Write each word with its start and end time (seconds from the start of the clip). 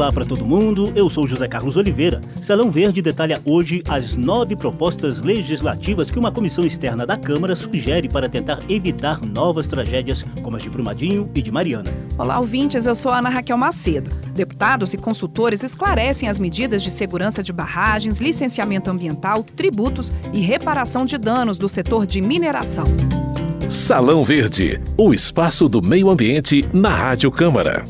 Olá 0.00 0.10
para 0.10 0.24
todo 0.24 0.46
mundo, 0.46 0.90
eu 0.96 1.10
sou 1.10 1.26
José 1.26 1.46
Carlos 1.46 1.76
Oliveira. 1.76 2.22
Salão 2.40 2.70
Verde 2.70 3.02
detalha 3.02 3.38
hoje 3.44 3.82
as 3.86 4.16
nove 4.16 4.56
propostas 4.56 5.20
legislativas 5.20 6.10
que 6.10 6.18
uma 6.18 6.32
comissão 6.32 6.64
externa 6.64 7.06
da 7.06 7.18
Câmara 7.18 7.54
sugere 7.54 8.08
para 8.08 8.26
tentar 8.26 8.60
evitar 8.66 9.20
novas 9.20 9.66
tragédias 9.66 10.24
como 10.42 10.56
as 10.56 10.62
de 10.62 10.70
Brumadinho 10.70 11.30
e 11.34 11.42
de 11.42 11.52
Mariana. 11.52 11.90
Olá, 12.16 12.40
ouvintes, 12.40 12.86
eu 12.86 12.94
sou 12.94 13.12
Ana 13.12 13.28
Raquel 13.28 13.58
Macedo. 13.58 14.08
Deputados 14.34 14.94
e 14.94 14.96
consultores 14.96 15.62
esclarecem 15.62 16.30
as 16.30 16.38
medidas 16.38 16.82
de 16.82 16.90
segurança 16.90 17.42
de 17.42 17.52
barragens, 17.52 18.22
licenciamento 18.22 18.90
ambiental, 18.90 19.44
tributos 19.44 20.10
e 20.32 20.40
reparação 20.40 21.04
de 21.04 21.18
danos 21.18 21.58
do 21.58 21.68
setor 21.68 22.06
de 22.06 22.22
mineração. 22.22 22.86
Salão 23.68 24.24
Verde, 24.24 24.80
o 24.96 25.12
espaço 25.12 25.68
do 25.68 25.82
meio 25.82 26.08
ambiente 26.08 26.66
na 26.72 26.88
Rádio 26.88 27.30
Câmara. 27.30 27.84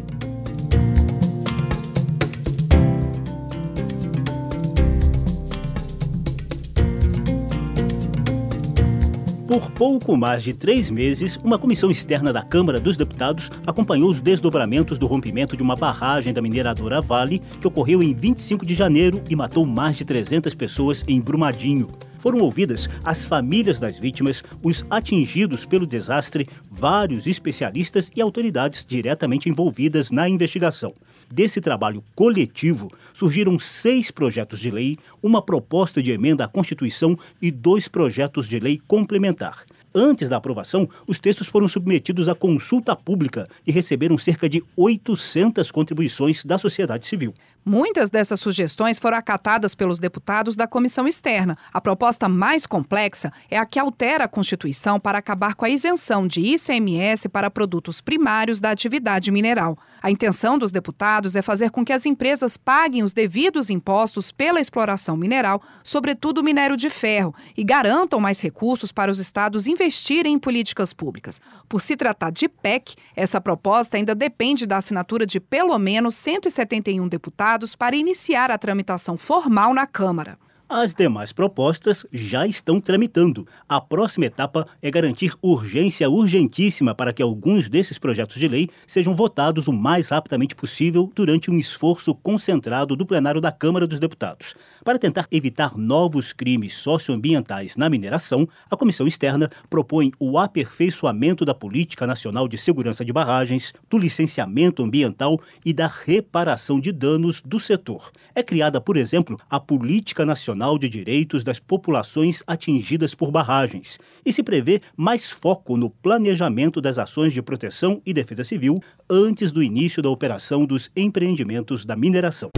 Por 9.50 9.68
pouco 9.72 10.16
mais 10.16 10.44
de 10.44 10.54
três 10.54 10.90
meses, 10.90 11.36
uma 11.42 11.58
comissão 11.58 11.90
externa 11.90 12.32
da 12.32 12.40
Câmara 12.40 12.78
dos 12.78 12.96
Deputados 12.96 13.50
acompanhou 13.66 14.08
os 14.08 14.20
desdobramentos 14.20 14.96
do 14.96 15.08
rompimento 15.08 15.56
de 15.56 15.62
uma 15.64 15.74
barragem 15.74 16.32
da 16.32 16.40
mineradora 16.40 17.00
Vale, 17.00 17.42
que 17.60 17.66
ocorreu 17.66 18.00
em 18.00 18.14
25 18.14 18.64
de 18.64 18.76
janeiro 18.76 19.20
e 19.28 19.34
matou 19.34 19.66
mais 19.66 19.96
de 19.96 20.04
300 20.04 20.54
pessoas 20.54 21.04
em 21.08 21.20
Brumadinho. 21.20 21.88
Foram 22.20 22.38
ouvidas 22.38 22.88
as 23.04 23.24
famílias 23.24 23.80
das 23.80 23.98
vítimas, 23.98 24.44
os 24.62 24.86
atingidos 24.88 25.64
pelo 25.64 25.84
desastre, 25.84 26.46
vários 26.70 27.26
especialistas 27.26 28.08
e 28.14 28.20
autoridades 28.20 28.86
diretamente 28.86 29.48
envolvidas 29.48 30.12
na 30.12 30.28
investigação. 30.28 30.94
Desse 31.32 31.60
trabalho 31.60 32.02
coletivo 32.16 32.90
surgiram 33.12 33.56
seis 33.56 34.10
projetos 34.10 34.58
de 34.58 34.68
lei, 34.68 34.98
uma 35.22 35.40
proposta 35.40 36.02
de 36.02 36.10
emenda 36.10 36.44
à 36.44 36.48
Constituição 36.48 37.16
e 37.40 37.52
dois 37.52 37.86
projetos 37.86 38.48
de 38.48 38.58
lei 38.58 38.82
complementar. 38.88 39.64
Antes 39.94 40.28
da 40.28 40.36
aprovação, 40.36 40.88
os 41.06 41.20
textos 41.20 41.46
foram 41.46 41.68
submetidos 41.68 42.28
à 42.28 42.34
consulta 42.34 42.96
pública 42.96 43.46
e 43.64 43.70
receberam 43.70 44.18
cerca 44.18 44.48
de 44.48 44.62
800 44.76 45.70
contribuições 45.70 46.44
da 46.44 46.58
sociedade 46.58 47.06
civil. 47.06 47.32
Muitas 47.64 48.08
dessas 48.08 48.40
sugestões 48.40 48.98
foram 48.98 49.18
acatadas 49.18 49.74
pelos 49.74 49.98
deputados 49.98 50.56
da 50.56 50.66
comissão 50.66 51.06
externa. 51.06 51.58
A 51.70 51.78
proposta 51.78 52.26
mais 52.26 52.64
complexa 52.64 53.30
é 53.50 53.58
a 53.58 53.66
que 53.66 53.78
altera 53.78 54.24
a 54.24 54.28
Constituição 54.28 54.98
para 54.98 55.18
acabar 55.18 55.54
com 55.54 55.66
a 55.66 55.68
isenção 55.68 56.26
de 56.26 56.40
ICMS 56.40 57.28
para 57.28 57.50
produtos 57.50 58.00
primários 58.00 58.60
da 58.60 58.70
atividade 58.70 59.30
mineral. 59.30 59.76
A 60.02 60.10
intenção 60.10 60.56
dos 60.56 60.72
deputados 60.72 61.36
é 61.36 61.42
fazer 61.42 61.70
com 61.70 61.84
que 61.84 61.92
as 61.92 62.06
empresas 62.06 62.56
paguem 62.56 63.02
os 63.02 63.12
devidos 63.12 63.68
impostos 63.68 64.32
pela 64.32 64.58
exploração 64.58 65.14
mineral, 65.14 65.62
sobretudo 65.84 66.42
minério 66.42 66.78
de 66.78 66.88
ferro, 66.88 67.34
e 67.54 67.62
garantam 67.62 68.18
mais 68.18 68.40
recursos 68.40 68.90
para 68.90 69.10
os 69.10 69.18
estados 69.18 69.66
investirem 69.66 70.32
em 70.32 70.38
políticas 70.38 70.94
públicas. 70.94 71.38
Por 71.68 71.82
se 71.82 71.94
tratar 71.94 72.30
de 72.30 72.48
PEC, 72.48 72.94
essa 73.14 73.38
proposta 73.38 73.98
ainda 73.98 74.14
depende 74.14 74.66
da 74.66 74.78
assinatura 74.78 75.26
de 75.26 75.38
pelo 75.38 75.78
menos 75.78 76.14
171 76.14 77.06
deputados 77.06 77.49
para 77.74 77.96
iniciar 77.96 78.50
a 78.50 78.58
tramitação 78.58 79.16
formal 79.16 79.74
na 79.74 79.86
Câmara. 79.86 80.38
As 80.72 80.94
demais 80.94 81.32
propostas 81.32 82.06
já 82.12 82.46
estão 82.46 82.80
tramitando. 82.80 83.44
A 83.68 83.80
próxima 83.80 84.26
etapa 84.26 84.68
é 84.80 84.88
garantir 84.88 85.34
urgência 85.42 86.08
urgentíssima 86.08 86.94
para 86.94 87.12
que 87.12 87.20
alguns 87.20 87.68
desses 87.68 87.98
projetos 87.98 88.36
de 88.36 88.46
lei 88.46 88.68
sejam 88.86 89.12
votados 89.12 89.66
o 89.66 89.72
mais 89.72 90.10
rapidamente 90.10 90.54
possível 90.54 91.10
durante 91.12 91.50
um 91.50 91.58
esforço 91.58 92.14
concentrado 92.14 92.94
do 92.94 93.04
plenário 93.04 93.40
da 93.40 93.50
Câmara 93.50 93.84
dos 93.84 93.98
Deputados. 93.98 94.54
Para 94.84 94.98
tentar 94.98 95.26
evitar 95.30 95.76
novos 95.76 96.32
crimes 96.32 96.74
socioambientais 96.74 97.76
na 97.76 97.90
mineração, 97.90 98.48
a 98.70 98.76
comissão 98.76 99.06
externa 99.06 99.50
propõe 99.68 100.10
o 100.18 100.38
aperfeiçoamento 100.38 101.44
da 101.44 101.52
Política 101.52 102.06
Nacional 102.06 102.48
de 102.48 102.56
Segurança 102.56 103.04
de 103.04 103.12
Barragens, 103.12 103.74
do 103.90 103.98
licenciamento 103.98 104.82
ambiental 104.82 105.38
e 105.64 105.74
da 105.74 105.86
reparação 105.86 106.80
de 106.80 106.92
danos 106.92 107.42
do 107.42 107.60
setor. 107.60 108.10
É 108.34 108.42
criada, 108.42 108.80
por 108.80 108.96
exemplo, 108.96 109.36
a 109.50 109.60
Política 109.60 110.24
Nacional 110.24 110.78
de 110.78 110.88
Direitos 110.88 111.44
das 111.44 111.58
Populações 111.58 112.42
Atingidas 112.46 113.14
por 113.14 113.30
Barragens 113.30 113.98
e 114.24 114.32
se 114.32 114.42
prevê 114.42 114.80
mais 114.96 115.30
foco 115.30 115.76
no 115.76 115.90
planejamento 115.90 116.80
das 116.80 116.96
ações 116.96 117.34
de 117.34 117.42
proteção 117.42 118.00
e 118.06 118.14
defesa 118.14 118.44
civil 118.44 118.80
antes 119.10 119.52
do 119.52 119.62
início 119.62 120.02
da 120.02 120.08
operação 120.08 120.64
dos 120.64 120.90
empreendimentos 120.96 121.84
da 121.84 121.94
mineração. 121.94 122.50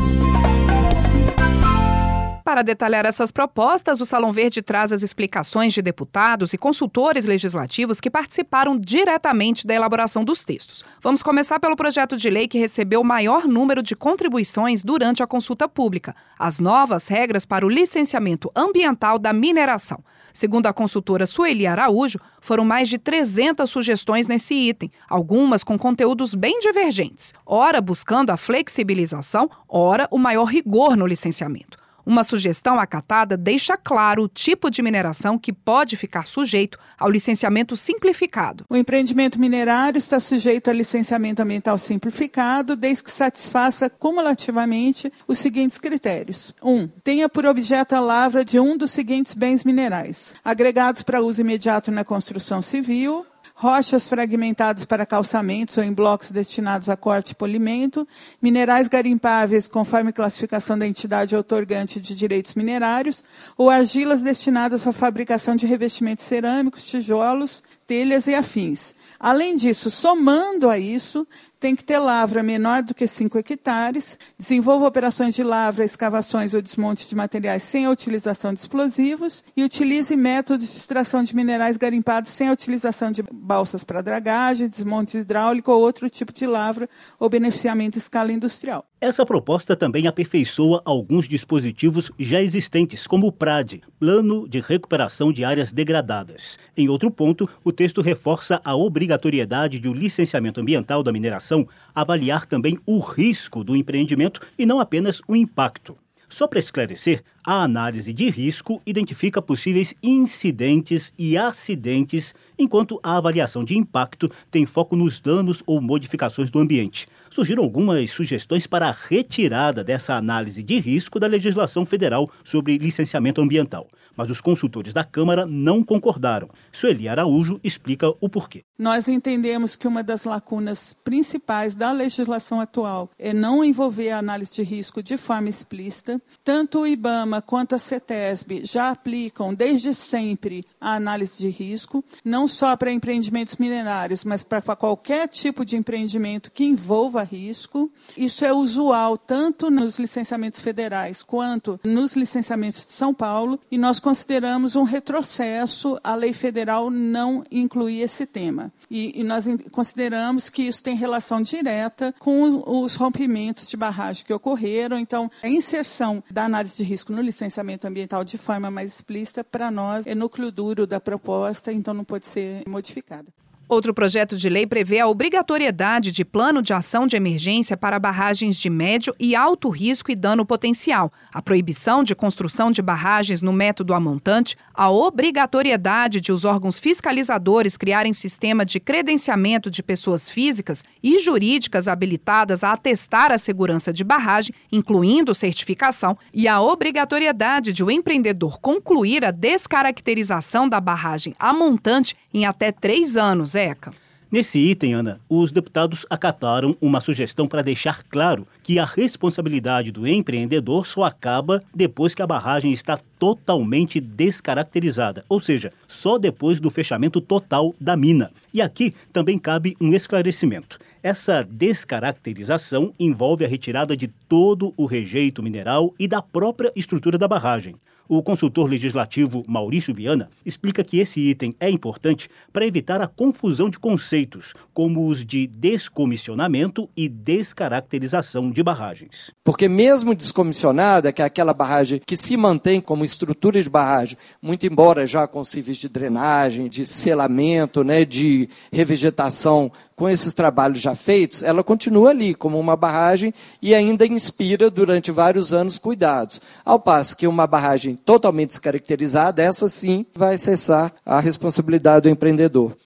Para 2.52 2.60
detalhar 2.60 3.06
essas 3.06 3.32
propostas, 3.32 3.98
o 4.02 4.04
Salão 4.04 4.30
Verde 4.30 4.60
traz 4.60 4.92
as 4.92 5.02
explicações 5.02 5.72
de 5.72 5.80
deputados 5.80 6.52
e 6.52 6.58
consultores 6.58 7.24
legislativos 7.24 7.98
que 7.98 8.10
participaram 8.10 8.78
diretamente 8.78 9.66
da 9.66 9.74
elaboração 9.74 10.22
dos 10.22 10.44
textos. 10.44 10.84
Vamos 11.00 11.22
começar 11.22 11.58
pelo 11.58 11.74
projeto 11.74 12.14
de 12.14 12.28
lei 12.28 12.46
que 12.46 12.58
recebeu 12.58 13.00
o 13.00 13.04
maior 13.04 13.48
número 13.48 13.82
de 13.82 13.96
contribuições 13.96 14.84
durante 14.84 15.22
a 15.22 15.26
consulta 15.26 15.66
pública: 15.66 16.14
as 16.38 16.60
novas 16.60 17.08
regras 17.08 17.46
para 17.46 17.64
o 17.64 17.70
licenciamento 17.70 18.52
ambiental 18.54 19.19
da 19.19 19.32
mineração. 19.32 20.04
Segundo 20.30 20.66
a 20.66 20.74
consultora 20.74 21.24
Sueli 21.24 21.66
Araújo, 21.66 22.19
foram 22.38 22.66
mais 22.66 22.86
de 22.86 22.98
300 22.98 23.69
sugestões 23.70 24.28
nesse 24.28 24.52
item, 24.52 24.92
algumas 25.08 25.64
com 25.64 25.78
conteúdos 25.78 26.34
bem 26.34 26.58
divergentes, 26.58 27.32
ora 27.46 27.80
buscando 27.80 28.28
a 28.28 28.36
flexibilização, 28.36 29.48
ora 29.66 30.06
o 30.10 30.19
maior 30.19 30.44
rigor 30.44 30.98
no 30.98 31.06
licenciamento. 31.06 31.80
Uma 32.04 32.24
sugestão 32.24 32.80
acatada 32.80 33.36
deixa 33.36 33.76
claro 33.76 34.24
o 34.24 34.28
tipo 34.28 34.68
de 34.70 34.82
mineração 34.82 35.38
que 35.38 35.52
pode 35.52 35.96
ficar 35.96 36.26
sujeito 36.26 36.78
ao 36.98 37.10
licenciamento 37.10 37.76
simplificado. 37.76 38.64
O 38.68 38.76
empreendimento 38.76 39.38
minerário 39.38 39.98
está 39.98 40.18
sujeito 40.18 40.68
a 40.68 40.72
licenciamento 40.72 41.42
ambiental 41.42 41.78
simplificado, 41.78 42.74
desde 42.74 43.04
que 43.04 43.10
satisfaça 43.10 43.88
cumulativamente 43.88 45.12
os 45.26 45.38
seguintes 45.38 45.78
critérios: 45.78 46.54
1. 46.62 46.70
Um, 46.70 46.88
tenha 47.04 47.28
por 47.28 47.46
objeto 47.46 47.94
a 47.94 48.00
lavra 48.00 48.44
de 48.44 48.58
um 48.58 48.76
dos 48.76 48.90
seguintes 48.90 49.34
bens 49.34 49.64
minerais, 49.64 50.34
agregados 50.44 51.02
para 51.02 51.22
uso 51.22 51.40
imediato 51.40 51.90
na 51.90 52.04
construção 52.04 52.60
civil, 52.60 53.24
rochas 53.62 54.09
fragmentadas 54.09 54.84
para 54.84 55.06
calçamentos 55.06 55.78
ou 55.78 55.84
em 55.84 55.93
blocos 55.93 56.33
destinados 56.33 56.89
a 56.89 56.97
corte 56.97 57.31
e 57.31 57.34
polimento, 57.37 58.09
minerais 58.43 58.89
garimpáveis 58.89 59.69
conforme 59.69 60.12
classificação 60.12 60.77
da 60.77 60.84
entidade 60.84 61.37
outorgante 61.37 62.00
de 62.00 62.12
direitos 62.12 62.55
minerários, 62.56 63.23
ou 63.56 63.71
argilas 63.71 64.21
destinadas 64.21 64.84
à 64.84 64.91
fabricação 64.91 65.55
de 65.55 65.65
revestimentos 65.65 66.25
cerâmicos, 66.25 66.83
tijolos, 66.83 67.62
telhas 67.87 68.27
e 68.27 68.34
afins. 68.34 68.97
Além 69.21 69.55
disso, 69.55 69.93
somando 69.93 70.69
a 70.69 70.77
isso, 70.77 71.25
tem 71.62 71.77
que 71.77 71.84
ter 71.84 72.00
lavra 72.00 72.43
menor 72.43 72.83
do 72.83 72.93
que 72.93 73.06
5 73.06 73.39
hectares, 73.39 74.19
desenvolva 74.37 74.84
operações 74.84 75.33
de 75.33 75.45
lavra, 75.45 75.84
escavações 75.84 76.55
ou 76.55 76.61
desmonte 76.61 77.09
de 77.09 77.15
materiais 77.15 77.62
sem 77.62 77.87
a 77.87 77.91
utilização 77.91 78.53
de 78.53 78.59
explosivos 78.59 79.45
e 79.56 79.62
utilize 79.62 80.17
métodos 80.17 80.69
de 80.69 80.77
extração 80.77 81.23
de 81.23 81.37
minerais 81.37 81.77
garimpados 81.77 82.33
sem 82.33 82.49
a 82.49 82.53
utilização 82.53 83.12
de 83.12 83.23
balsas 83.33 83.84
para 83.84 84.03
dragagem, 84.03 84.67
desmonte 84.67 85.19
hidráulico 85.19 85.71
ou 85.71 85.81
outro 85.81 86.11
tipo 86.11 86.33
de 86.33 86.49
lavra 86.49 86.91
ou 87.17 87.31
beneficiamento 87.31 87.97
em 87.97 88.00
escala 88.00 88.33
industrial. 88.33 88.84
Essa 89.00 89.27
proposta 89.27 89.75
também 89.75 90.06
aperfeiçoa 90.06 90.81
alguns 90.84 91.27
dispositivos 91.27 92.11
já 92.19 92.41
existentes, 92.41 93.05
como 93.05 93.27
o 93.27 93.33
PRAD, 93.33 93.83
Plano 93.99 94.49
de 94.49 94.61
Recuperação 94.61 95.33
de 95.33 95.44
Áreas 95.44 95.73
Degradadas. 95.73 96.56
Em 96.77 96.89
outro 96.89 97.11
ponto, 97.11 97.49
o 97.65 97.73
texto 97.73 98.00
reforça 98.00 98.61
a 98.65 98.77
obrigatoriedade 98.77 99.81
de 99.81 99.89
o 99.89 99.93
licenciamento 99.93 100.61
ambiental 100.61 101.03
da 101.03 101.11
mineração 101.11 101.51
avaliar 101.94 102.46
também 102.46 102.78
o 102.87 102.99
risco 102.99 103.62
do 103.62 103.76
empreendimento 103.76 104.40
e 104.58 104.64
não 104.64 104.81
apenas 104.81 105.20
o 105.28 105.37
impacto. 105.37 105.96
Só 106.28 106.46
para 106.46 106.58
esclarecer, 106.58 107.22
a 107.44 107.62
análise 107.62 108.12
de 108.12 108.31
risco 108.31 108.81
identifica 108.87 109.43
possíveis 109.43 109.94
incidentes 110.03 111.12
e 111.19 111.37
acidentes, 111.37 112.35
enquanto 112.59 113.00
a 113.03 113.17
avaliação 113.17 113.65
de 113.65 113.77
impacto 113.77 114.31
tem 114.50 114.65
foco 114.65 114.94
nos 114.94 115.19
danos 115.21 115.62
ou 115.67 115.81
modificações 115.81 116.50
do 116.50 116.59
ambiente. 116.59 117.09
Surgiram 117.31 117.62
algumas 117.62 118.11
sugestões 118.11 118.67
para 118.67 118.89
a 118.89 118.93
retirada 118.93 119.83
dessa 119.83 120.15
análise 120.15 120.62
de 120.62 120.79
risco 120.79 121.19
da 121.19 121.27
legislação 121.27 121.85
federal 121.85 122.31
sobre 122.44 122.79
licenciamento 122.79 123.41
ambiental, 123.41 123.89
mas 124.15 124.31
os 124.31 124.41
consultores 124.41 124.93
da 124.93 125.03
Câmara 125.03 125.47
não 125.47 125.83
concordaram. 125.83 126.50
Sueli 126.71 127.09
Araújo 127.09 127.59
explica 127.65 128.12
o 128.21 128.29
porquê. 128.29 128.62
Nós 128.79 129.09
entendemos 129.09 129.77
que 129.77 129.89
uma 129.89 130.03
das 130.03 130.25
lacunas 130.25 130.93
principais 130.93 131.75
da 131.75 131.91
legislação 131.93 132.61
atual 132.61 133.11
é 133.19 133.33
não 133.33 133.65
envolver 133.65 134.11
a 134.11 134.19
análise 134.19 134.55
de 134.55 134.62
risco 134.62 135.03
de 135.03 135.17
forma 135.17 135.49
explícita. 135.49 136.21
Tanto 136.44 136.81
o 136.81 136.87
IBAMA 136.87 137.31
Quanto 137.40 137.75
a 137.75 137.79
CETESB 137.79 138.62
já 138.64 138.90
aplicam 138.90 139.55
desde 139.55 139.94
sempre 139.94 140.67
a 140.81 140.94
análise 140.94 141.38
de 141.38 141.49
risco, 141.49 142.05
não 142.25 142.49
só 142.49 142.76
para 142.76 142.93
empreendimentos 142.93 143.56
minerários, 143.56 144.25
mas 144.25 144.43
para 144.43 144.61
qualquer 144.76 145.29
tipo 145.29 145.64
de 145.64 145.76
empreendimento 145.76 146.50
que 146.50 146.64
envolva 146.64 147.23
risco. 147.23 147.90
Isso 148.17 148.44
é 148.44 148.52
usual 148.52 149.17
tanto 149.17 149.70
nos 149.70 149.99
licenciamentos 149.99 150.61
federais 150.61 151.23
quanto 151.23 151.81
nos 151.84 152.14
licenciamentos 152.14 152.84
de 152.84 152.93
São 152.93 153.14
Paulo, 153.14 153.58
e 153.70 153.79
nós 153.79 154.00
consideramos 154.00 154.76
um 154.76 154.82
retrocesso 154.82 155.99
a 156.02 156.14
lei 156.14 156.32
federal 156.32 156.90
não 156.90 157.44
incluir 157.50 158.00
esse 158.00 158.26
tema. 158.26 158.73
E, 158.90 159.20
e 159.20 159.25
nós 159.25 159.46
consideramos 159.70 160.49
que 160.49 160.62
isso 160.62 160.82
tem 160.82 160.96
relação 160.96 161.40
direta 161.40 162.14
com 162.19 162.62
os 162.67 162.94
rompimentos 162.94 163.69
de 163.69 163.76
barragem 163.76 164.25
que 164.25 164.32
ocorreram. 164.32 164.99
Então, 164.99 165.31
a 165.43 165.49
inserção 165.49 166.23
da 166.31 166.44
análise 166.44 166.76
de 166.76 166.82
risco 166.82 167.12
no 167.12 167.21
licenciamento 167.22 167.86
ambiental 167.86 168.24
de 168.24 168.36
forma 168.36 168.70
mais 168.70 168.94
explícita, 168.94 169.42
para 169.42 169.70
nós, 169.70 170.06
é 170.06 170.14
núcleo 170.14 170.50
duro 170.50 170.86
da 170.86 171.00
proposta, 171.00 171.72
então 171.72 171.94
não 171.94 172.04
pode 172.04 172.26
ser 172.26 172.62
modificada. 172.69 173.28
Outro 173.72 173.94
projeto 173.94 174.36
de 174.36 174.50
lei 174.50 174.66
prevê 174.66 175.00
a 175.00 175.08
obrigatoriedade 175.08 176.12
de 176.12 176.26
plano 176.26 176.60
de 176.60 176.74
ação 176.74 177.06
de 177.06 177.16
emergência 177.16 177.74
para 177.74 177.98
barragens 177.98 178.58
de 178.58 178.69
médio 178.69 179.14
e 179.19 179.34
alto 179.34 179.70
risco 179.70 180.12
e 180.12 180.14
dano 180.14 180.44
potencial, 180.44 181.10
a 181.32 181.40
proibição 181.40 182.04
de 182.04 182.14
construção 182.14 182.70
de 182.70 182.82
barragens 182.82 183.40
no 183.40 183.50
método 183.50 183.94
amontante, 183.94 184.58
a 184.74 184.90
obrigatoriedade 184.90 186.20
de 186.20 186.30
os 186.32 186.44
órgãos 186.44 186.78
fiscalizadores 186.78 187.78
criarem 187.78 188.12
sistema 188.12 188.62
de 188.62 188.78
credenciamento 188.78 189.70
de 189.70 189.82
pessoas 189.82 190.28
físicas 190.28 190.84
e 191.02 191.19
jurídicas 191.19 191.88
habilitadas 191.88 192.62
a 192.62 192.72
atestar 192.72 193.32
a 193.32 193.38
segurança 193.38 193.90
de 193.90 194.04
barragem, 194.04 194.54
incluindo 194.70 195.34
certificação, 195.34 196.19
e 196.34 196.46
a 196.46 196.60
obrigatoriedade 196.60 197.72
de 197.72 197.82
o 197.82 197.90
empreendedor 197.90 198.60
concluir 198.60 199.24
a 199.24 199.30
descaracterização 199.30 200.69
da 200.69 200.78
barragem 200.78 201.34
a 201.38 201.54
montante 201.54 202.14
em 202.34 202.44
até 202.44 202.70
três 202.70 203.16
anos. 203.16 203.62
Zeca. 203.62 203.93
Nesse 204.31 204.59
item, 204.59 204.94
Ana, 204.94 205.20
os 205.29 205.53
deputados 205.53 206.06
acataram 206.09 206.75
uma 206.81 207.00
sugestão 207.00 207.47
para 207.47 207.61
deixar 207.61 208.03
claro 208.05 208.47
que 208.62 208.79
a 208.79 208.85
responsabilidade 208.85 209.93
do 209.93 210.09
empreendedor 210.09 210.87
só 210.87 211.05
acaba 211.05 211.62
depois 211.75 212.14
que 212.14 212.23
a 212.23 212.26
barragem 212.26 212.73
está 212.73 212.99
totalmente 213.19 214.00
descaracterizada, 214.00 215.23
ou 215.29 215.38
seja, 215.38 215.70
só 215.87 216.17
depois 216.17 216.61
do 216.61 216.70
fechamento 216.70 217.20
total 217.20 217.75
da 217.79 217.94
mina. 217.94 218.31
E 218.55 218.62
aqui 218.62 218.94
também 219.12 219.38
cabe 219.38 219.76
um 219.79 219.93
esclarecimento. 219.93 220.79
Essa 221.03 221.44
descaracterização 221.44 222.94
envolve 222.99 223.44
a 223.44 223.49
retirada 223.49 223.94
de 223.94 224.08
todo 224.08 224.73
o 224.79 224.87
rejeito 224.87 225.43
mineral 225.43 225.93
e 225.99 226.08
da 226.08 226.23
própria 226.23 226.73
estrutura 226.75 227.19
da 227.19 227.29
barragem. 227.29 227.76
O 228.14 228.23
consultor 228.23 228.69
legislativo 228.69 229.43
Maurício 229.49 229.94
Viana 229.94 230.29
explica 230.44 230.85
que 230.85 230.99
esse 230.99 231.19
item 231.19 231.55
é 231.59 231.70
importante 231.70 232.29
para 232.53 232.67
evitar 232.67 233.00
a 233.00 233.06
confusão 233.06 233.70
de 233.70 233.79
conceitos, 233.79 234.53
como 234.75 235.06
os 235.06 235.25
de 235.25 235.47
descomissionamento 235.47 236.91
e 236.94 237.09
descaracterização 237.09 238.50
de 238.50 238.62
barragens. 238.62 239.31
Porque 239.43 239.67
mesmo 239.67 240.14
descomissionada, 240.14 241.11
que 241.11 241.23
é 241.23 241.25
aquela 241.25 241.55
barragem 241.55 242.03
que 242.06 242.14
se 242.14 242.37
mantém 242.37 242.82
como 242.82 243.03
estrutura 243.03 243.62
de 243.62 243.70
barragem, 243.70 244.19
muito 244.43 244.67
embora 244.67 245.06
já 245.06 245.26
com 245.26 245.43
civis 245.43 245.79
de 245.79 245.88
drenagem, 245.88 246.69
de 246.69 246.85
selamento, 246.85 247.82
né, 247.82 248.05
de 248.05 248.47
revegetação 248.70 249.73
com 249.97 250.08
esses 250.08 250.35
trabalhos 250.35 250.81
já 250.81 250.94
feitos, 250.94 251.43
ela 251.43 251.62
continua 251.62 252.11
ali 252.11 252.35
como 252.35 252.58
uma 252.58 252.76
barragem 252.76 253.32
e 253.62 253.75
ainda 253.75 254.05
inspira 254.05 254.69
durante 254.69 255.11
vários 255.11 255.53
anos 255.53 255.79
cuidados. 255.79 256.41
Ao 256.65 256.81
passo 256.81 257.17
que 257.17 257.26
uma 257.26 257.47
barragem 257.47 257.94
totalmente 258.04 258.49
descaracterizada, 258.49 259.43
essa 259.43 259.69
sim 259.69 260.06
vai 260.14 260.37
cessar 260.38 260.93
a 261.04 261.20
responsabilidade 261.20 262.02
do 262.02 262.08
empreendedor. 262.08 262.76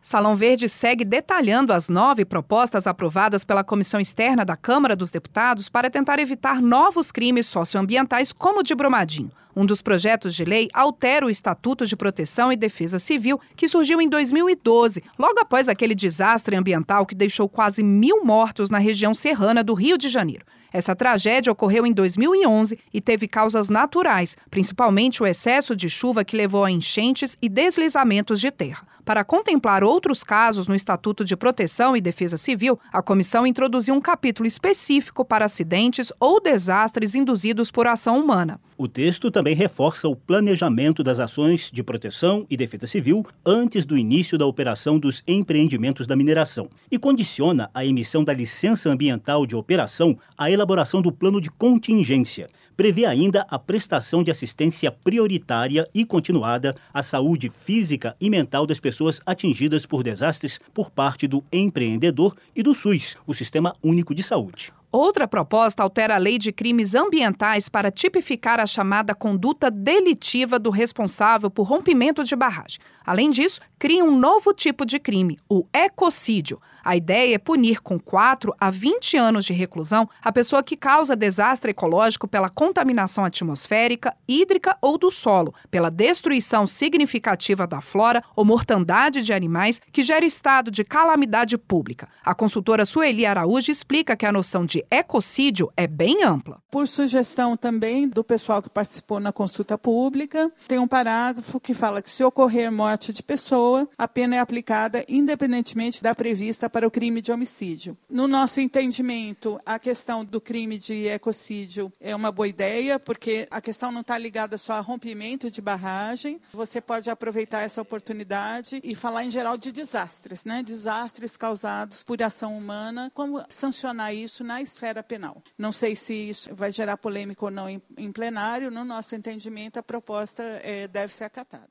Salão 0.00 0.36
Verde 0.36 0.68
segue 0.68 1.02
detalhando 1.02 1.72
as 1.72 1.88
nove 1.88 2.26
propostas 2.26 2.86
aprovadas 2.86 3.42
pela 3.42 3.64
Comissão 3.64 3.98
Externa 3.98 4.44
da 4.44 4.54
Câmara 4.54 4.94
dos 4.94 5.10
Deputados 5.10 5.70
para 5.70 5.88
tentar 5.88 6.18
evitar 6.18 6.60
novos 6.60 7.10
crimes 7.10 7.46
socioambientais 7.46 8.30
como 8.30 8.60
o 8.60 8.62
de 8.62 8.74
Brumadinho. 8.74 9.32
Um 9.56 9.64
dos 9.64 9.80
projetos 9.80 10.34
de 10.34 10.44
lei 10.44 10.68
altera 10.74 11.24
o 11.24 11.30
Estatuto 11.30 11.86
de 11.86 11.96
Proteção 11.96 12.52
e 12.52 12.56
Defesa 12.56 12.98
Civil, 12.98 13.40
que 13.56 13.66
surgiu 13.66 13.98
em 13.98 14.08
2012, 14.08 15.02
logo 15.18 15.40
após 15.40 15.70
aquele 15.70 15.94
desastre 15.94 16.54
ambiental 16.54 17.06
que 17.06 17.14
deixou 17.14 17.48
quase 17.48 17.82
mil 17.82 18.24
mortos 18.24 18.68
na 18.68 18.78
região 18.78 19.14
serrana 19.14 19.64
do 19.64 19.72
Rio 19.72 19.96
de 19.96 20.08
Janeiro. 20.08 20.44
Essa 20.74 20.96
tragédia 20.96 21.52
ocorreu 21.52 21.86
em 21.86 21.92
2011 21.92 22.76
e 22.92 23.00
teve 23.00 23.28
causas 23.28 23.68
naturais, 23.68 24.36
principalmente 24.50 25.22
o 25.22 25.26
excesso 25.26 25.76
de 25.76 25.88
chuva 25.88 26.24
que 26.24 26.36
levou 26.36 26.64
a 26.64 26.70
enchentes 26.70 27.38
e 27.40 27.48
deslizamentos 27.48 28.40
de 28.40 28.50
terra. 28.50 28.93
Para 29.04 29.22
contemplar 29.22 29.84
outros 29.84 30.24
casos 30.24 30.66
no 30.66 30.74
Estatuto 30.74 31.26
de 31.26 31.36
Proteção 31.36 31.94
e 31.94 32.00
Defesa 32.00 32.38
Civil, 32.38 32.80
a 32.90 33.02
comissão 33.02 33.46
introduziu 33.46 33.94
um 33.94 34.00
capítulo 34.00 34.46
específico 34.46 35.22
para 35.26 35.44
acidentes 35.44 36.10
ou 36.18 36.40
desastres 36.40 37.14
induzidos 37.14 37.70
por 37.70 37.86
ação 37.86 38.18
humana. 38.18 38.58
O 38.78 38.88
texto 38.88 39.30
também 39.30 39.54
reforça 39.54 40.08
o 40.08 40.16
planejamento 40.16 41.04
das 41.04 41.20
ações 41.20 41.70
de 41.70 41.82
proteção 41.82 42.46
e 42.48 42.56
defesa 42.56 42.86
civil 42.86 43.24
antes 43.46 43.84
do 43.84 43.96
início 43.96 44.36
da 44.38 44.46
operação 44.46 44.98
dos 44.98 45.22
empreendimentos 45.28 46.06
da 46.06 46.16
mineração 46.16 46.68
e 46.90 46.98
condiciona 46.98 47.70
a 47.72 47.84
emissão 47.84 48.24
da 48.24 48.32
licença 48.32 48.90
ambiental 48.90 49.46
de 49.46 49.54
operação 49.54 50.18
à 50.36 50.50
elaboração 50.50 51.00
do 51.00 51.12
plano 51.12 51.40
de 51.40 51.50
contingência 51.50 52.48
prevê 52.76 53.04
ainda 53.04 53.46
a 53.48 53.58
prestação 53.58 54.22
de 54.22 54.30
assistência 54.30 54.90
prioritária 54.90 55.88
e 55.94 56.04
continuada 56.04 56.74
à 56.92 57.02
saúde 57.02 57.50
física 57.50 58.16
e 58.20 58.28
mental 58.28 58.66
das 58.66 58.80
pessoas 58.80 59.20
atingidas 59.24 59.86
por 59.86 60.02
desastres 60.02 60.60
por 60.72 60.90
parte 60.90 61.26
do 61.26 61.44
empreendedor 61.52 62.36
e 62.54 62.62
do 62.62 62.74
SUS, 62.74 63.16
o 63.26 63.34
Sistema 63.34 63.74
Único 63.82 64.14
de 64.14 64.22
Saúde. 64.22 64.72
Outra 64.90 65.26
proposta 65.26 65.82
altera 65.82 66.14
a 66.14 66.18
lei 66.18 66.38
de 66.38 66.52
crimes 66.52 66.94
ambientais 66.94 67.68
para 67.68 67.90
tipificar 67.90 68.60
a 68.60 68.66
chamada 68.66 69.12
conduta 69.12 69.68
delitiva 69.68 70.56
do 70.56 70.70
responsável 70.70 71.50
por 71.50 71.64
rompimento 71.64 72.22
de 72.22 72.36
barragem. 72.36 72.78
Além 73.04 73.28
disso, 73.28 73.60
cria 73.76 74.04
um 74.04 74.16
novo 74.16 74.54
tipo 74.54 74.86
de 74.86 75.00
crime, 75.00 75.36
o 75.48 75.66
ecocídio. 75.72 76.60
A 76.84 76.94
ideia 76.94 77.34
é 77.34 77.38
punir 77.38 77.80
com 77.80 77.98
4 77.98 78.54
a 78.60 78.68
20 78.68 79.16
anos 79.16 79.46
de 79.46 79.54
reclusão 79.54 80.06
a 80.22 80.30
pessoa 80.30 80.62
que 80.62 80.76
causa 80.76 81.16
desastre 81.16 81.70
ecológico 81.70 82.28
pela 82.28 82.50
contaminação 82.50 83.24
atmosférica, 83.24 84.14
hídrica 84.28 84.76
ou 84.82 84.98
do 84.98 85.10
solo, 85.10 85.54
pela 85.70 85.90
destruição 85.90 86.66
significativa 86.66 87.66
da 87.66 87.80
flora 87.80 88.22
ou 88.36 88.44
mortandade 88.44 89.22
de 89.22 89.32
animais 89.32 89.80
que 89.90 90.02
gera 90.02 90.26
estado 90.26 90.70
de 90.70 90.84
calamidade 90.84 91.56
pública. 91.56 92.06
A 92.22 92.34
consultora 92.34 92.84
Sueli 92.84 93.24
Araújo 93.24 93.72
explica 93.72 94.14
que 94.14 94.26
a 94.26 94.32
noção 94.32 94.66
de 94.66 94.84
ecocídio 94.90 95.72
é 95.76 95.86
bem 95.86 96.22
ampla. 96.22 96.60
Por 96.70 96.86
sugestão 96.86 97.56
também 97.56 98.06
do 98.06 98.22
pessoal 98.22 98.60
que 98.60 98.68
participou 98.68 99.18
na 99.18 99.32
consulta 99.32 99.78
pública, 99.78 100.52
tem 100.68 100.78
um 100.78 100.88
parágrafo 100.88 101.58
que 101.58 101.72
fala 101.72 102.02
que 102.02 102.10
se 102.10 102.22
ocorrer 102.22 102.70
morte 102.70 103.10
de 103.10 103.22
pessoa, 103.22 103.88
a 103.96 104.06
pena 104.06 104.36
é 104.36 104.40
aplicada 104.40 105.02
independentemente 105.08 106.02
da 106.02 106.14
prevista 106.14 106.68
para 106.74 106.88
o 106.88 106.90
crime 106.90 107.22
de 107.22 107.30
homicídio. 107.30 107.96
No 108.10 108.26
nosso 108.26 108.60
entendimento, 108.60 109.60
a 109.64 109.78
questão 109.78 110.24
do 110.24 110.40
crime 110.40 110.76
de 110.76 111.06
ecocídio 111.06 111.92
é 112.00 112.16
uma 112.16 112.32
boa 112.32 112.48
ideia, 112.48 112.98
porque 112.98 113.46
a 113.48 113.60
questão 113.60 113.92
não 113.92 114.00
está 114.00 114.18
ligada 114.18 114.58
só 114.58 114.72
a 114.72 114.80
rompimento 114.80 115.48
de 115.48 115.62
barragem. 115.62 116.40
Você 116.52 116.80
pode 116.80 117.08
aproveitar 117.08 117.60
essa 117.60 117.80
oportunidade 117.80 118.80
e 118.82 118.92
falar 118.96 119.24
em 119.24 119.30
geral 119.30 119.56
de 119.56 119.70
desastres, 119.70 120.44
né? 120.44 120.64
Desastres 120.64 121.36
causados 121.36 122.02
por 122.02 122.20
ação 122.20 122.58
humana, 122.58 123.08
como 123.14 123.40
sancionar 123.48 124.12
isso 124.12 124.42
na 124.42 124.60
esfera 124.60 125.00
penal. 125.00 125.44
Não 125.56 125.70
sei 125.70 125.94
se 125.94 126.12
isso 126.12 126.52
vai 126.56 126.72
gerar 126.72 126.96
polêmica 126.96 127.44
ou 127.44 127.52
não 127.52 127.68
em, 127.70 128.10
plenário. 128.10 128.68
No 128.68 128.84
nosso 128.84 129.14
entendimento, 129.14 129.78
a 129.78 129.82
proposta 129.82 130.42
é, 130.42 130.88
deve 130.88 131.14
ser 131.14 131.22
acatada. 131.22 131.70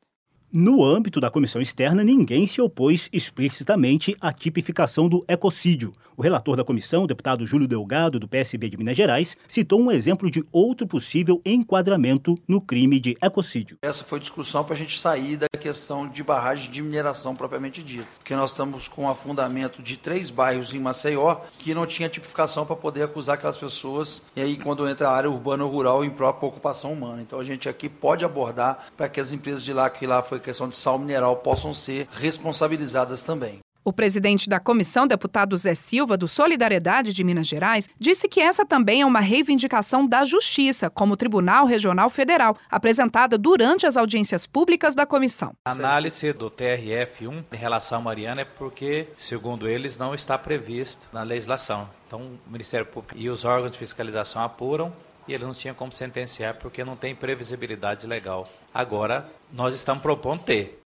No 0.56 0.86
âmbito 0.86 1.20
da 1.20 1.32
comissão 1.32 1.60
externa, 1.60 2.04
ninguém 2.04 2.46
se 2.46 2.62
opôs 2.62 3.10
explicitamente 3.12 4.16
à 4.22 4.32
tipificação 4.32 5.10
do 5.10 5.26
ecocídio. 5.28 5.92
O 6.16 6.22
relator 6.22 6.56
da 6.56 6.64
comissão, 6.64 7.06
o 7.06 7.08
deputado 7.08 7.44
Júlio 7.44 7.68
Delgado, 7.68 8.20
do 8.20 8.28
PSB 8.28 8.70
de 8.70 8.78
Minas 8.78 8.96
Gerais, 8.96 9.36
citou 9.48 9.82
um 9.82 9.92
exemplo 9.92 10.30
de 10.30 10.44
outro 10.52 10.86
possível 10.86 11.42
enquadramento 11.44 12.38
no 12.48 12.62
crime 12.62 13.00
de 13.00 13.18
ecocídio. 13.20 13.80
Essa 13.82 14.04
foi 14.04 14.20
discussão 14.20 14.64
para 14.64 14.76
a 14.76 14.78
gente 14.78 15.00
sair 15.00 15.38
da 15.38 15.48
questão 15.60 16.08
de 16.08 16.22
barragem 16.22 16.70
de 16.70 16.84
mineração 16.84 17.36
propriamente 17.36 17.82
dita. 17.82 18.08
Porque 18.20 18.36
nós 18.36 18.52
estamos 18.52 18.88
com 18.88 19.06
o 19.06 19.10
afundamento 19.10 19.82
de 19.82 19.98
três 19.98 20.30
bairros 20.30 20.72
em 20.72 20.80
Maceió 20.80 21.38
que 21.58 21.74
não 21.74 21.88
tinha 21.88 22.08
tipificação 22.08 22.64
para 22.64 22.76
poder 22.76 23.02
acusar 23.02 23.34
aquelas 23.34 23.58
pessoas. 23.58 24.22
E 24.36 24.42
aí, 24.42 24.56
quando 24.56 24.88
entra 24.88 25.10
a 25.10 25.16
área 25.16 25.32
urbana 25.32 25.66
ou 25.66 25.72
rural, 25.72 26.06
em 26.06 26.12
própria 26.12 26.48
ocupação 26.48 26.94
humana. 26.94 27.24
Então, 27.24 27.40
a 27.40 27.44
gente 27.44 27.68
aqui 27.68 27.90
pode 27.90 28.24
abordar 28.24 28.90
para 28.96 29.10
que 29.10 29.20
as 29.20 29.32
empresas 29.32 29.64
de 29.64 29.74
lá, 29.74 29.90
que 29.90 30.06
lá 30.06 30.22
foi 30.22 30.43
questão 30.44 30.70
de 30.70 30.76
sal 30.76 31.00
mineral 31.00 31.38
possam 31.38 31.74
ser 31.74 32.08
responsabilizadas 32.12 33.24
também. 33.24 33.60
O 33.86 33.92
presidente 33.92 34.48
da 34.48 34.62
comissão, 34.62 35.06
deputado 35.06 35.58
Zé 35.58 35.76
Silva, 35.76 36.16
do 36.16 36.26
Solidariedade 36.26 37.12
de 37.12 37.22
Minas 37.22 37.48
Gerais, 37.48 37.90
disse 38.00 38.30
que 38.30 38.40
essa 38.40 38.66
também 38.66 39.02
é 39.02 39.06
uma 39.06 39.20
reivindicação 39.20 40.08
da 40.08 40.24
Justiça, 40.24 40.90
como 40.90 41.18
Tribunal 41.18 41.66
Regional 41.66 42.10
Federal, 42.10 42.56
apresentada 42.72 43.38
durante 43.38 43.86
as 43.86 43.98
audiências 43.98 44.48
públicas 44.48 44.96
da 44.96 45.06
comissão. 45.06 45.52
A 45.66 45.72
análise 45.72 46.32
do 46.32 46.50
TRF1 46.50 47.44
em 47.52 47.58
relação 47.58 47.98
à 47.98 48.02
Mariana 48.02 48.42
é 48.42 48.46
porque, 48.46 49.08
segundo 49.18 49.68
eles, 49.68 49.98
não 49.98 50.16
está 50.16 50.38
previsto 50.38 51.06
na 51.12 51.24
legislação. 51.24 51.90
Então, 52.08 52.22
o 52.48 52.50
Ministério 52.50 52.86
Público 52.86 53.18
e 53.18 53.30
os 53.30 53.44
órgãos 53.44 53.74
de 53.74 53.80
fiscalização 53.80 54.42
apuram 54.44 54.94
e 55.28 55.34
eles 55.34 55.46
não 55.46 55.54
tinham 55.54 55.76
como 55.76 55.92
sentenciar 55.92 56.56
porque 56.56 56.84
não 56.84 56.96
tem 56.96 57.16
previsibilidade 57.16 58.06
legal. 58.08 58.48
Agora, 58.74 59.30
nós 59.52 59.76
estamos 59.76 60.02
propondo 60.02 60.44
ter. 60.44 60.83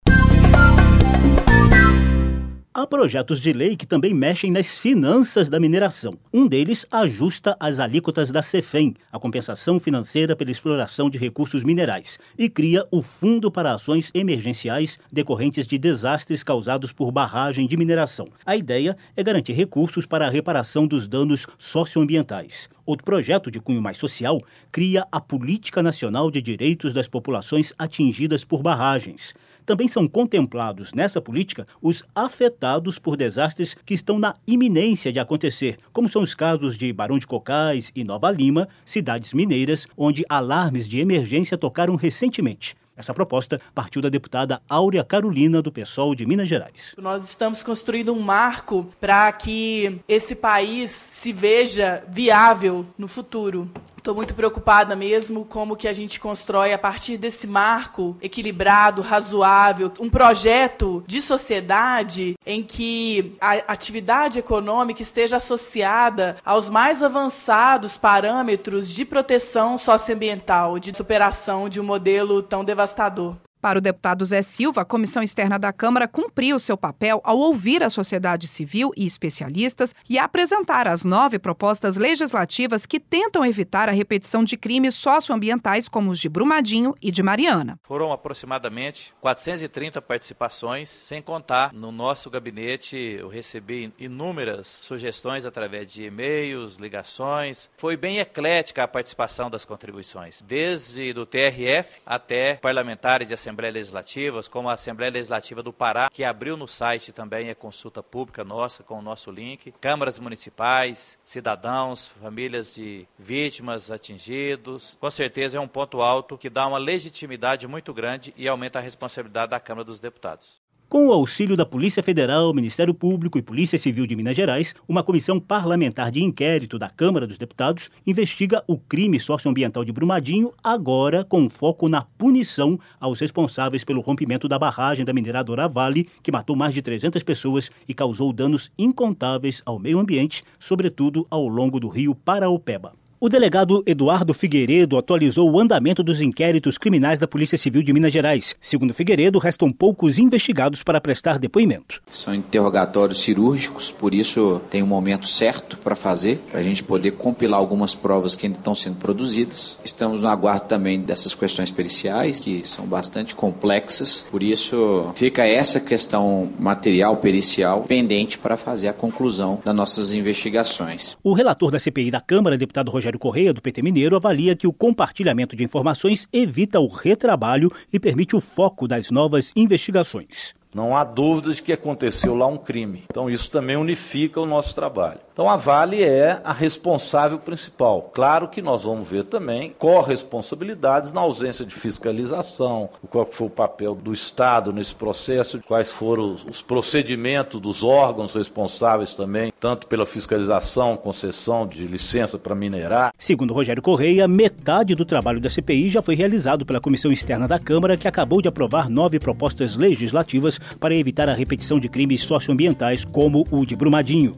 Há 2.77 2.85
projetos 2.85 3.41
de 3.41 3.51
lei 3.51 3.75
que 3.75 3.87
também 3.87 4.13
mexem 4.13 4.51
nas 4.51 4.77
finanças 4.77 5.49
da 5.49 5.59
mineração. 5.59 6.15
Um 6.31 6.45
deles 6.45 6.85
ajusta 6.91 7.57
as 7.59 7.79
alíquotas 7.79 8.31
da 8.31 8.43
CEFEM, 8.43 8.93
a 9.11 9.17
compensação 9.17 9.79
financeira 9.79 10.35
pela 10.35 10.51
exploração 10.51 11.09
de 11.09 11.17
recursos 11.17 11.63
minerais, 11.63 12.19
e 12.37 12.47
cria 12.47 12.85
o 12.91 13.01
Fundo 13.01 13.49
para 13.49 13.73
Ações 13.73 14.11
Emergenciais 14.13 14.99
decorrentes 15.11 15.65
de 15.65 15.75
desastres 15.79 16.43
causados 16.43 16.93
por 16.93 17.11
barragem 17.11 17.65
de 17.65 17.75
mineração. 17.75 18.27
A 18.45 18.55
ideia 18.55 18.95
é 19.15 19.23
garantir 19.23 19.53
recursos 19.53 20.05
para 20.05 20.27
a 20.27 20.29
reparação 20.29 20.85
dos 20.85 21.07
danos 21.07 21.47
socioambientais. 21.57 22.69
Outro 22.85 23.03
projeto 23.03 23.49
de 23.49 23.59
cunho 23.59 23.81
mais 23.81 23.97
social 23.97 24.39
cria 24.71 25.03
a 25.11 25.19
Política 25.19 25.81
Nacional 25.81 26.29
de 26.29 26.43
Direitos 26.43 26.93
das 26.93 27.07
Populações 27.07 27.73
Atingidas 27.77 28.45
por 28.45 28.61
Barragens. 28.61 29.33
Também 29.67 29.89
são 29.89 30.07
contemplados 30.07 30.93
nessa 30.93 31.19
política 31.19 31.67
os 31.81 32.01
afetados 32.15 32.97
por 32.97 33.17
desastres 33.17 33.75
que 33.85 33.93
estão 33.93 34.17
na 34.17 34.33
iminência 34.47 35.11
de 35.11 35.19
acontecer, 35.19 35.77
como 35.91 36.07
são 36.07 36.21
os 36.21 36.33
casos 36.33 36.77
de 36.77 36.93
Barão 36.93 37.19
de 37.19 37.27
Cocais 37.27 37.91
e 37.93 38.01
Nova 38.01 38.31
Lima, 38.31 38.69
cidades 38.85 39.33
mineiras, 39.33 39.85
onde 39.97 40.23
alarmes 40.29 40.87
de 40.87 41.01
emergência 41.01 41.57
tocaram 41.57 41.97
recentemente. 41.97 42.77
Essa 42.97 43.13
proposta 43.13 43.61
partiu 43.75 44.01
da 44.01 44.09
deputada 44.09 44.59
Áurea 44.67 45.03
Carolina, 45.03 45.61
do 45.61 45.71
PSOL 45.71 46.15
de 46.15 46.25
Minas 46.25 46.49
Gerais. 46.49 46.95
Nós 46.97 47.23
estamos 47.25 47.61
construindo 47.61 48.11
um 48.11 48.19
marco 48.19 48.87
para 48.99 49.31
que 49.31 50.01
esse 50.07 50.35
país 50.35 50.89
se 50.89 51.31
veja 51.31 52.03
viável 52.09 52.87
no 52.97 53.07
futuro. 53.07 53.69
Estou 54.07 54.15
muito 54.15 54.33
preocupada 54.33 54.95
mesmo 54.95 55.43
como 55.43 55.75
que 55.75 55.85
a 55.85 55.91
gente 55.91 56.17
constrói 56.17 56.71
a 56.71 56.77
partir 56.77 57.17
desse 57.17 57.45
marco 57.45 58.15
equilibrado, 58.21 59.01
razoável, 59.01 59.91
um 59.99 60.09
projeto 60.09 61.03
de 61.05 61.21
sociedade 61.21 62.35
em 62.45 62.63
que 62.63 63.35
a 63.41 63.73
atividade 63.73 64.39
econômica 64.39 65.01
esteja 65.01 65.35
associada 65.35 66.37
aos 66.45 66.69
mais 66.69 67.03
avançados 67.03 67.97
parâmetros 67.97 68.87
de 68.89 69.03
proteção 69.03 69.77
socioambiental, 69.77 70.79
de 70.79 70.95
superação 70.95 71.67
de 71.67 71.81
um 71.81 71.83
modelo 71.83 72.41
tão 72.41 72.63
devastador 72.63 72.86
devastador. 72.87 73.46
Para 73.59 73.79
o 73.79 73.81
deputado 73.81 74.23
Zé 74.23 74.43
Silva, 74.43 74.81
a 74.81 74.85
Comissão 74.85 75.23
Externa 75.23 75.57
da 75.57 75.73
Câmara 75.73 76.07
cumpriu 76.07 76.59
seu 76.59 76.77
papel 76.77 77.19
ao 77.23 77.39
ouvir 77.39 77.81
a 77.81 77.89
sociedade 77.89 78.47
civil 78.47 78.91
e 78.95 79.03
especialistas 79.03 79.95
e 80.07 80.19
apresentar 80.19 80.87
as 80.87 81.03
nove 81.03 81.39
propostas 81.39 81.97
legislativas 81.97 82.85
que 82.85 82.99
tentam 82.99 83.43
evitar 83.43 83.89
a 83.89 83.91
repetição 83.91 84.43
de 84.43 84.55
crimes 84.57 84.93
socioambientais 84.93 85.89
como 85.89 86.11
os 86.11 86.19
de 86.19 86.29
Brumadinho 86.29 86.93
e 87.01 87.11
de 87.11 87.23
Mariana. 87.23 87.79
Foram 87.81 88.13
aproximadamente 88.13 89.11
430 89.21 90.03
participações, 90.03 90.89
sem 90.89 91.19
contar 91.19 91.73
no 91.73 91.91
nosso 91.91 92.29
gabinete 92.29 92.95
eu 92.95 93.27
recebi 93.27 93.91
inúmeras 93.97 94.67
sugestões 94.67 95.47
através 95.47 95.91
de 95.91 96.03
e-mails, 96.03 96.75
ligações. 96.75 97.71
Foi 97.75 97.97
bem 97.97 98.19
eclética 98.19 98.83
a 98.83 98.87
participação 98.87 99.49
das 99.49 99.65
contribuições, 99.65 100.43
desde 100.43 101.11
do 101.11 101.25
TRF 101.25 102.01
até 102.05 102.55
parlamentares 102.55 103.27
de 103.27 103.33
Assembleia 103.33 103.46
Assembleias 103.47 103.75
Legislativas, 103.75 104.47
como 104.49 104.69
a 104.69 104.73
Assembleia 104.73 105.11
Legislativa 105.11 105.63
do 105.63 105.71
Pará, 105.71 106.09
que 106.11 106.25
abriu 106.25 106.57
no 106.57 106.67
site 106.67 107.13
também 107.13 107.49
a 107.49 107.55
consulta 107.55 108.03
pública 108.03 108.43
nossa 108.43 108.83
com 108.83 108.99
o 108.99 109.01
nosso 109.01 109.31
link, 109.31 109.73
câmaras 109.79 110.19
municipais, 110.19 111.17
cidadãos, 111.23 112.07
famílias 112.07 112.75
de 112.75 113.07
vítimas, 113.17 113.89
atingidos. 113.89 114.97
Com 114.99 115.09
certeza 115.09 115.57
é 115.57 115.61
um 115.61 115.67
ponto 115.67 116.01
alto 116.01 116.37
que 116.37 116.49
dá 116.49 116.67
uma 116.67 116.77
legitimidade 116.77 117.65
muito 117.67 117.93
grande 117.93 118.33
e 118.35 118.49
aumenta 118.49 118.79
a 118.79 118.81
responsabilidade 118.81 119.51
da 119.51 119.61
Câmara 119.61 119.85
dos 119.85 120.01
Deputados. 120.01 120.59
Com 120.89 121.07
o 121.07 121.11
auxílio 121.11 121.57
da 121.57 121.65
Polícia 121.65 122.01
Federal, 122.01 122.53
Ministério 122.53 122.93
Público 122.93 123.37
e 123.37 123.41
Polícia 123.41 123.77
Civil 123.77 124.07
de 124.07 124.15
Minas 124.15 124.37
Gerais, 124.37 124.73
uma 124.87 125.03
comissão 125.03 125.37
parlamentar 125.37 126.09
de 126.09 126.23
inquérito 126.23 126.79
da 126.79 126.87
Câmara 126.87 127.27
dos 127.27 127.37
Deputados 127.37 127.89
investiga 128.05 128.63
o 128.65 128.77
crime 128.77 129.19
socioambiental 129.19 129.83
de 129.83 129.91
Brumadinho, 129.91 130.53
agora 130.63 131.25
com 131.25 131.49
foco 131.49 131.89
na 131.89 132.03
punição 132.03 132.79
aos 133.01 133.19
responsáveis 133.19 133.83
pelo 133.83 133.99
rompimento 133.99 134.47
da 134.47 134.57
barragem 134.57 135.03
da 135.03 135.11
mineradora 135.11 135.67
Vale, 135.67 136.07
que 136.23 136.31
matou 136.31 136.55
mais 136.55 136.73
de 136.73 136.81
300 136.81 137.21
pessoas 137.21 137.69
e 137.85 137.93
causou 137.93 138.31
danos 138.31 138.71
incontáveis 138.77 139.61
ao 139.65 139.77
meio 139.77 139.99
ambiente, 139.99 140.41
sobretudo 140.57 141.27
ao 141.29 141.49
longo 141.49 141.81
do 141.81 141.89
rio 141.89 142.15
Paraopeba. 142.15 142.93
O 143.19 143.29
delegado 143.29 143.81
Eduardo 143.87 144.31
Figueiredo 144.31 144.95
atualizou 144.95 145.49
o 145.49 145.59
andamento 145.59 146.03
dos 146.03 146.21
inquéritos 146.21 146.77
criminais 146.77 147.17
da 147.17 147.27
Polícia 147.27 147.57
Civil 147.57 147.81
de 147.81 147.91
Minas 147.91 148.13
Gerais. 148.13 148.55
Segundo 148.61 148.93
Figueiredo, 148.93 149.39
restam 149.39 149.71
poucos 149.71 150.19
investigados 150.19 150.83
para 150.83 151.01
prestar 151.01 151.39
depoimento. 151.39 151.99
São 152.11 152.35
interrogatórios 152.35 153.19
cirúrgicos, 153.21 153.89
por 153.89 154.13
isso 154.13 154.61
tem 154.69 154.83
um 154.83 154.87
momento 154.87 155.27
certo 155.27 155.79
para 155.79 155.95
fazer, 155.95 156.37
para 156.51 156.59
a 156.59 156.63
gente 156.63 156.83
poder 156.83 157.13
compilar 157.13 157.59
algumas 157.59 157.95
provas 157.95 158.35
que 158.35 158.45
ainda 158.45 158.59
estão 158.59 158.75
sendo 158.75 158.97
produzidas. 158.97 159.79
Estamos 159.83 160.21
no 160.21 160.27
aguardo 160.27 160.67
também 160.67 161.01
dessas 161.01 161.33
questões 161.33 161.71
periciais, 161.71 162.41
que 162.41 162.67
são 162.67 162.85
bastante 162.85 163.33
complexas, 163.33 164.27
por 164.29 164.43
isso 164.43 165.11
fica 165.15 165.43
essa 165.43 165.79
questão 165.79 166.51
material 166.59 167.17
pericial 167.17 167.81
pendente 167.81 168.37
para 168.37 168.55
fazer 168.55 168.89
a 168.89 168.93
conclusão 168.93 169.59
das 169.65 169.75
nossas 169.75 170.13
investigações. 170.13 171.17
O 171.23 171.33
relator 171.33 171.71
da 171.71 171.79
CPI 171.79 172.11
da 172.11 172.21
Câmara, 172.21 172.55
deputado 172.55 172.91
Rogério 172.91 173.06
Rogério 173.07 173.19
Correia, 173.19 173.53
do 173.53 173.61
PT 173.61 173.81
Mineiro, 173.81 174.17
avalia 174.17 174.55
que 174.55 174.67
o 174.67 174.73
compartilhamento 174.73 175.55
de 175.55 175.63
informações 175.63 176.27
evita 176.33 176.79
o 176.79 176.87
retrabalho 176.87 177.71
e 177.91 177.99
permite 177.99 178.35
o 178.35 178.41
foco 178.41 178.87
das 178.87 179.11
novas 179.11 179.51
investigações. 179.55 180.56
Não 180.77 180.95
há 180.95 181.03
dúvidas 181.03 181.55
de 181.55 181.63
que 181.63 181.73
aconteceu 181.73 182.35
lá 182.35 182.45
um 182.45 182.55
crime. 182.55 183.05
Então, 183.09 183.27
isso 183.27 183.49
também 183.49 183.75
unifica 183.75 184.39
o 184.39 184.45
nosso 184.45 184.75
trabalho. 184.75 185.17
Então, 185.33 185.49
a 185.49 185.55
Vale 185.55 186.03
é 186.03 186.39
a 186.43 186.51
responsável 186.51 187.37
principal. 187.37 188.11
Claro 188.13 188.47
que 188.47 188.59
nós 188.59 188.83
vamos 188.83 189.07
ver 189.07 189.23
também 189.23 189.75
corresponsabilidades 189.77 191.13
na 191.13 191.21
ausência 191.21 191.63
de 191.63 191.75
fiscalização, 191.75 192.89
qual 193.09 193.25
foi 193.25 193.47
o 193.47 193.51
papel 193.51 193.93
do 193.93 194.13
Estado 194.13 194.73
nesse 194.73 194.95
processo, 194.95 195.59
quais 195.67 195.91
foram 195.91 196.35
os 196.47 196.61
procedimentos 196.61 197.59
dos 197.59 197.83
órgãos 197.83 198.33
responsáveis 198.33 199.13
também, 199.13 199.53
tanto 199.59 199.85
pela 199.85 200.07
fiscalização, 200.07 200.97
concessão 200.97 201.67
de 201.67 201.85
licença 201.85 202.39
para 202.39 202.55
minerar. 202.55 203.13
Segundo 203.17 203.53
Rogério 203.53 203.81
Correia, 203.81 204.27
metade 204.27 204.95
do 204.95 205.05
trabalho 205.05 205.39
da 205.39 205.51
CPI 205.51 205.89
já 205.89 206.01
foi 206.01 206.15
realizado 206.15 206.65
pela 206.65 206.81
Comissão 206.81 207.11
Externa 207.11 207.47
da 207.47 207.59
Câmara, 207.59 207.97
que 207.97 208.07
acabou 208.07 208.41
de 208.41 208.47
aprovar 208.47 208.89
nove 208.89 209.19
propostas 209.19 209.75
legislativas 209.75 210.59
para 210.79 210.95
evitar 210.95 211.29
a 211.29 211.33
repetição 211.33 211.79
de 211.79 211.89
crimes 211.89 212.21
socioambientais 212.21 213.05
como 213.05 213.45
o 213.51 213.65
de 213.65 213.75
Brumadinho. 213.75 214.33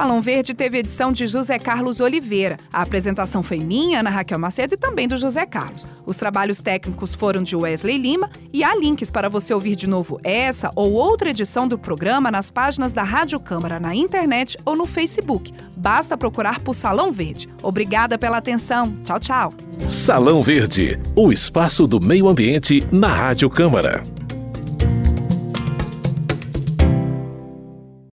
Salão 0.00 0.22
Verde 0.22 0.54
teve 0.54 0.78
edição 0.78 1.12
de 1.12 1.26
José 1.26 1.58
Carlos 1.58 2.00
Oliveira. 2.00 2.56
A 2.72 2.80
apresentação 2.80 3.42
foi 3.42 3.58
minha, 3.58 4.00
Ana 4.00 4.08
Raquel 4.08 4.38
Macedo 4.38 4.72
e 4.72 4.78
também 4.78 5.06
do 5.06 5.18
José 5.18 5.44
Carlos. 5.44 5.86
Os 6.06 6.16
trabalhos 6.16 6.58
técnicos 6.58 7.14
foram 7.14 7.42
de 7.42 7.54
Wesley 7.54 7.98
Lima 7.98 8.30
e 8.50 8.64
há 8.64 8.74
links 8.74 9.10
para 9.10 9.28
você 9.28 9.52
ouvir 9.52 9.76
de 9.76 9.86
novo 9.86 10.18
essa 10.24 10.70
ou 10.74 10.92
outra 10.92 11.28
edição 11.28 11.68
do 11.68 11.78
programa 11.78 12.30
nas 12.30 12.50
páginas 12.50 12.94
da 12.94 13.02
Rádio 13.02 13.38
Câmara 13.38 13.78
na 13.78 13.94
internet 13.94 14.56
ou 14.64 14.74
no 14.74 14.86
Facebook. 14.86 15.52
Basta 15.76 16.16
procurar 16.16 16.60
por 16.60 16.72
Salão 16.72 17.12
Verde. 17.12 17.50
Obrigada 17.62 18.16
pela 18.16 18.38
atenção. 18.38 18.96
Tchau, 19.04 19.20
tchau. 19.20 19.52
Salão 19.86 20.42
Verde, 20.42 20.98
o 21.14 21.30
espaço 21.30 21.86
do 21.86 22.00
meio 22.00 22.26
ambiente 22.26 22.82
na 22.90 23.12
Rádio 23.12 23.50
Câmara. 23.50 24.02